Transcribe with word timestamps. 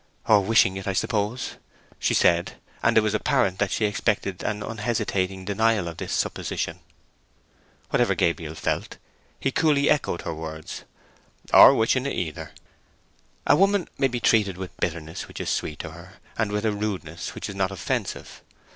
"Or 0.27 0.41
wishing 0.41 0.77
it, 0.77 0.87
I 0.87 0.93
suppose," 0.93 1.57
she 1.99 2.15
said; 2.15 2.53
and 2.81 2.97
it 2.97 3.01
was 3.01 3.13
apparent 3.13 3.59
that 3.59 3.69
she 3.69 3.85
expected 3.85 4.41
an 4.41 4.63
unhesitating 4.63 5.45
denial 5.45 5.87
of 5.87 5.97
this 5.97 6.11
supposition. 6.11 6.79
Whatever 7.91 8.15
Gabriel 8.15 8.55
felt, 8.55 8.97
he 9.39 9.51
coolly 9.51 9.91
echoed 9.91 10.23
her 10.23 10.33
words— 10.33 10.85
"Or 11.53 11.75
wishing 11.75 12.07
it 12.07 12.13
either." 12.15 12.51
A 13.45 13.55
woman 13.55 13.87
may 13.99 14.07
be 14.07 14.19
treated 14.19 14.57
with 14.57 14.71
a 14.71 14.81
bitterness 14.81 15.27
which 15.27 15.39
is 15.39 15.51
sweet 15.51 15.77
to 15.81 15.91
her, 15.91 16.13
and 16.35 16.51
with 16.51 16.65
a 16.65 16.71
rudeness 16.71 17.35
which 17.35 17.47
is 17.47 17.53
not 17.53 17.69
offensive. 17.69 18.41